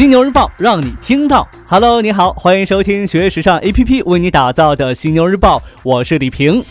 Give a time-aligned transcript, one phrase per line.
[0.00, 1.46] 犀牛日报让你听到。
[1.68, 6.64] Hello，你好，欢迎收听学时尚 APP 为你打造的犀牛日报，我是李平。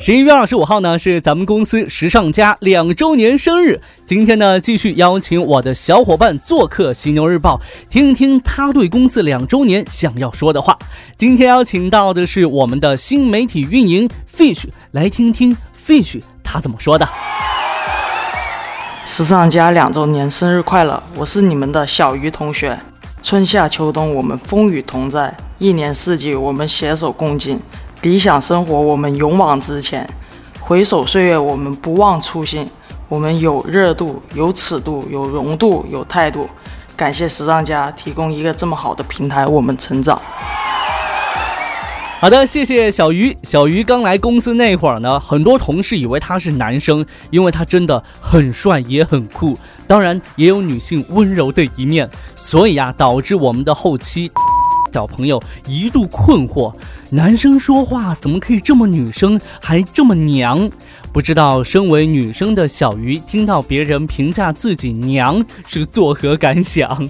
[0.00, 7.60] 十一月二十五号呢是咱们公司时尚家两周年生日，今天呢继续邀请我的小伙伴做客犀牛日报，
[7.90, 10.78] 听听他对公司两周年想要说的话。
[11.18, 17.06] 今天邀请到的是我们的新媒体运营 Fish，来听听 Fish 他怎么说的。
[19.08, 21.02] 时尚家两周年生日快乐！
[21.16, 22.78] 我是你们的小鱼同学。
[23.22, 27.58] 春夏秋冬，我们风雨同在；一年四季，我们携手共进。
[28.02, 30.04] 理想生活，我们勇往直前；
[30.60, 32.68] 回首岁月，我们不忘初心。
[33.08, 36.46] 我们有热度，有尺度，有容度，有态度。
[36.94, 40.20] 感谢时尚家提供一个这么好的平台，我们成长。
[42.20, 43.36] 好的，谢谢小鱼。
[43.44, 54.28] 小鱼刚来公司那会儿呢，很多同事以为他是男生，因为他真的很帅也很酷，当然也有女性温柔的一面，所以啊，导致我们的后期
[54.92, 56.74] 小朋友一度困惑：
[57.10, 60.68] 男生说话怎么可以这么女生，还这么娘？
[61.12, 67.08] 不知道身为女生的小鱼听到别人评价自己娘是作何感想？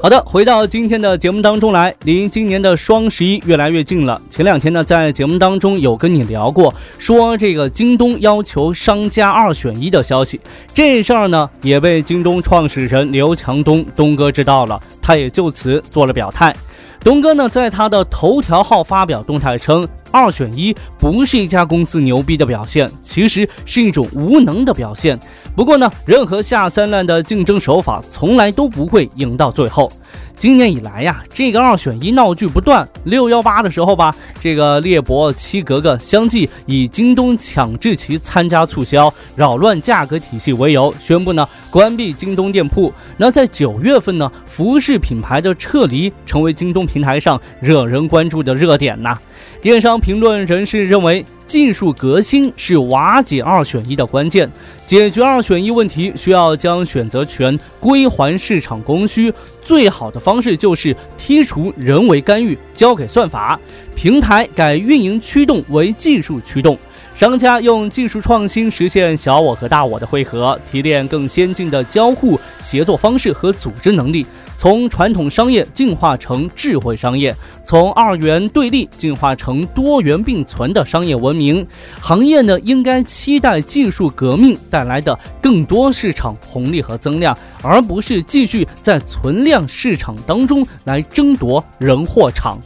[0.00, 4.20] 好的，回到今天的节目当中来，离今年的双十一越来越近了。
[4.30, 10.40] 前两天呢，在节目当中有跟你聊过，说这个京东要求商家二选一的消息，
[10.72, 16.54] 这事儿呢也被京东创始人刘强东东哥知道了，他也就此做了表态。
[17.00, 25.18] 东哥呢，在他的头条号发表动态称，二选一不是一家公司牛逼的表现，其实是一种无能的表现。
[25.54, 29.90] 不过呢，任何下三滥的竞争手法，从来都不会赢到最后。
[30.36, 32.88] 今年以来呀，这个二选一闹剧不断。
[33.04, 42.92] 六幺八的时候吧，这个猎博、七格格相继以京东强制其参加促销、扰乱价格体系为由，宣布呢关闭京东店铺。
[43.16, 49.18] 那在九月份呢，服饰品牌的撤离成为京东平台上惹人关注的热点呐。
[49.60, 51.26] 电商评论人士认为。
[51.48, 54.48] 技术革新是瓦解二选一的关键，
[54.86, 59.32] 解决二选一问题需要将选择权归还市场供需，
[59.62, 63.58] 最好的方式就是剔除人为干预，交给算法，
[63.96, 66.78] 平台改运营驱动为技术驱动。
[67.14, 74.26] 商家用技术创新实现小我和大我的汇合，提炼更先进的交互协作方式和组织能力，
[74.56, 81.66] 从传统商业进化成智慧商业，从二元对立进化成多元并存的商业文明。
[82.00, 92.58] 行业呢，应该期待技术革命带来的更多市场红利和增量，而不是继续在存量市场当中来争夺人货场。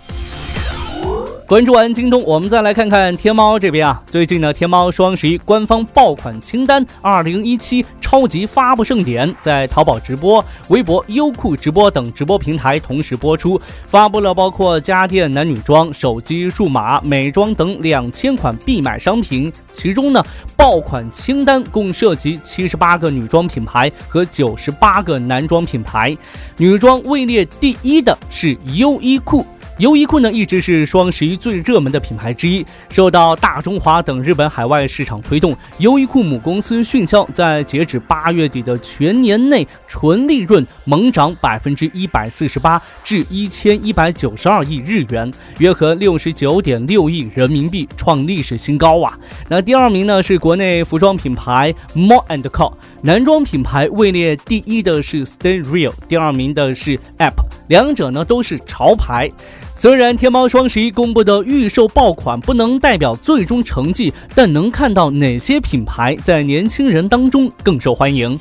[1.52, 4.02] 关注完京东，我们再来看看天猫这边啊。
[4.06, 19.52] 最近呢，天猫双十一官方爆款清单二零一七超级发布盛典在淘宝直播、微博、优酷直播等直播平台同时播出，发布了包括家电、男女装、手机、数码、美妆等两千款必买商品。
[19.72, 20.24] 其中呢，
[20.56, 26.16] 爆款清单共涉及七十八个女装品牌和九十八个男装品牌，
[26.56, 29.44] 女装位列第一的是优衣库。
[29.82, 35.56] 优衣库呢，一直是双十一最热门的品牌之一，受到大中华等日本海外市场推动。
[35.78, 45.28] 优衣库母公司迅销在截止八月底的全年内纯利润猛涨百分之一百四十八，至一千一百九十二亿日元，
[45.58, 49.18] 约合六十九点六亿人民币，创历史新高啊！
[49.48, 52.72] 那第二名呢是国内服装品牌 More and Co，
[53.04, 57.32] 男装品牌位列第一的是 Stay Real，第二名的是 App，
[57.66, 59.28] 两者呢都是潮牌。
[59.74, 68.38] 虽然天猫双十一公布的预售爆款不能代表最终成绩，但能看到哪些品牌在年轻人当中更受欢迎。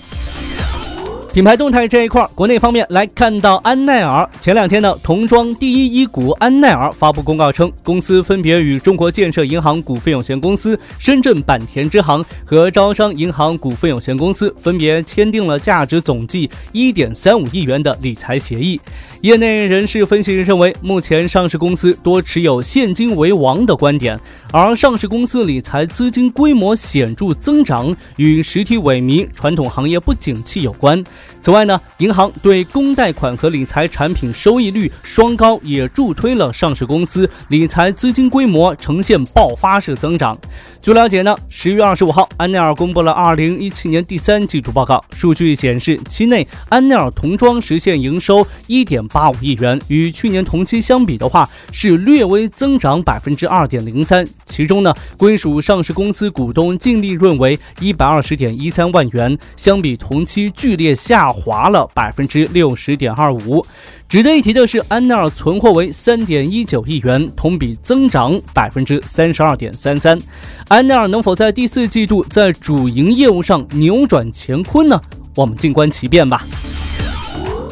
[1.34, 4.30] 品牌动态这一块，国内方面来看到安奈儿。
[4.42, 18.78] 前两天呢，童装第一医股安奈儿发布公告称，公司分别与中国建设银行股份有限公司、深圳坂田支行和招商银行股份有限公司分别签订了价值总计一点三五亿元的理财协议。
[19.22, 24.20] 业内人士分析认为，目前上市公司多持有现金为王的观点，
[24.52, 31.02] 而上市公司理财资金规模显著增长与实体萎靡、传统行业不景气有关。
[31.42, 40.38] 此外呢，银行对公贷款和理财产品收益率双高，也助推了上市公司理财资金规模呈现爆发式增长。
[40.82, 63.66] 据了解呢，十月二十五号，安奈尔公布了二零一七年第三季度报告，数据显示，期内安奈尔童装实现营收一点八五亿元，与去年同期相比的话，是略微增长百分之二点零三，其中呢，归属上市公司股东净利润为一百二十点一三万元，相比同期剧烈下滑了百分之六十点二五。
[64.10, 70.20] 值得一提的是，安奈尔存货为三点一九亿元，同比增长百分之三十二点三三。
[70.68, 75.00] 安奈尔能否在第四季度在主营业务上扭转乾坤呢？
[75.34, 76.46] 我们静观其变吧。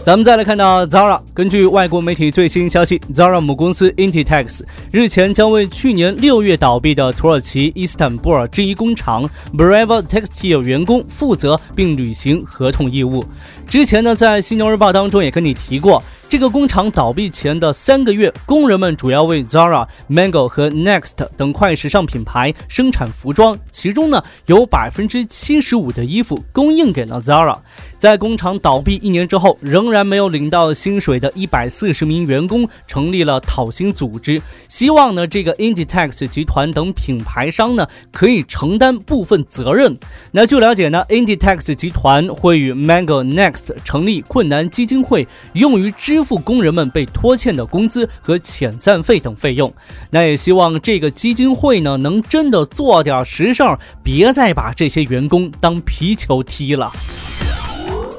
[0.05, 1.21] 咱们再来看到 Zara。
[1.33, 4.61] 根据外国媒体最新消息，Zara 母公司 Intertex
[4.91, 13.23] 日前将为去年六月倒闭的土耳其伊斯坦布尔制衣工厂 Brava Textile 员工负责并履行合同义务。
[13.67, 16.01] 之前呢，在犀牛日报当中也跟你提过。
[16.29, 27.57] 这个工厂倒闭前的三个月，工人们主要为 Zara、Mango 和 Next 等快时尚品牌生产服装，其中呢有百分之七十五的衣服供应给了 Zara。
[27.97, 39.97] 在工厂倒闭一年之后，仍然没有领到薪水的一百四十名员工成立了讨薪组织，希望呢这个 Inditex 集团等品牌商呢可以承担部分责任。
[40.31, 46.18] 那据了解呢，Inditex 集团会与 Mango、Next 成立困难基金会，用于支。
[46.19, 49.73] 支付工人们被拖欠的工资和遣散费等费用，
[50.11, 56.91] 那也希望这个基金会呢能真的做点实事儿，别再把这些员工当皮球踢了。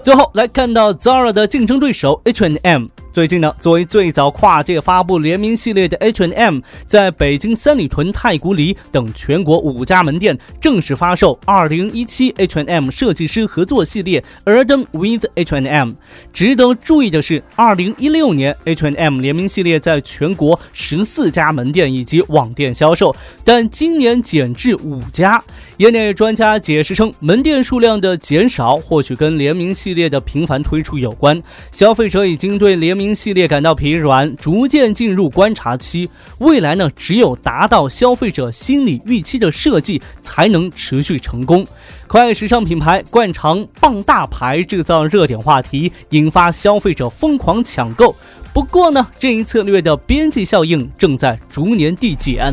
[0.02, 2.88] 最后来看到 Zara 的竞争对手 hnm。
[3.21, 15.91] 最近呢，作为最早跨界发布联名系列的 hnm 在北京三里屯、太古里等全国五家门店正式发售2017 H&M 设计师合作系列 Erdem with H&M。
[16.33, 23.15] 值得注意的是，2016年 hnm 联名系列在全国十四家门店以及网店销售，
[23.45, 25.45] 但今年减至五家。
[25.77, 36.09] 业内专家解释称，门店数量的减少或许跟联名系列的频繁推出有关，消费者已经对联名系列感到疲软，逐渐进入观察期。
[36.39, 41.67] 未来呢，只有达到消费者心理预期的设计，才能持续成功。
[42.07, 48.15] 快时尚品牌惯常傍大牌，制造热点话题，引发消费者疯狂抢购。
[48.53, 52.53] 不过呢，这一策略的边际效应正在逐年递减。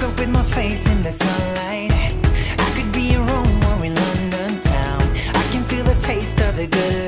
[0.00, 1.92] woke up with my face in the sunlight.
[2.58, 5.02] I could be a room or in London town.
[5.34, 6.99] I can feel the taste of the good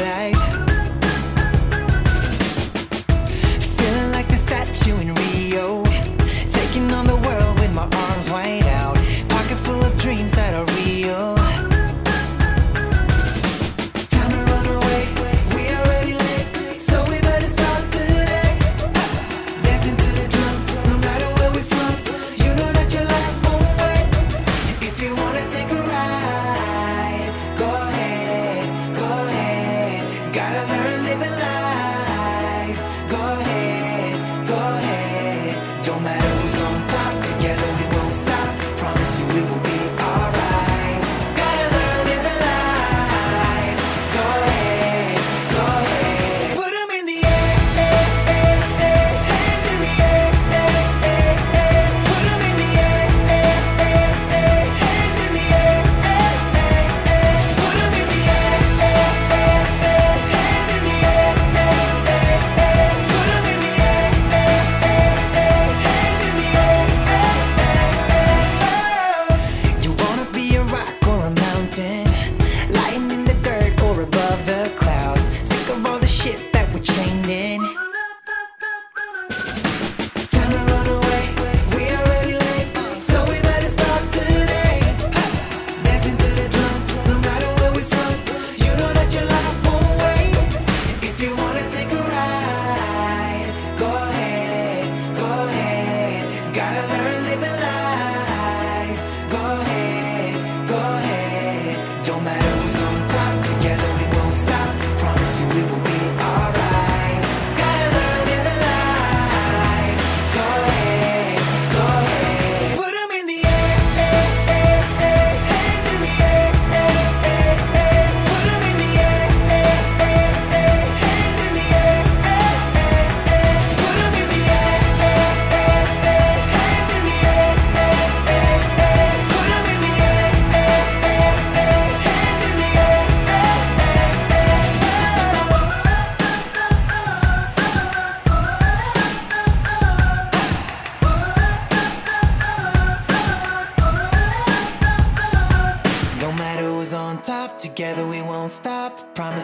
[96.53, 97.71] Gotta learn, live, and learn.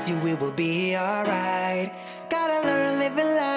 [0.08, 1.92] You we will be alright.
[2.30, 3.47] Gotta learn living life.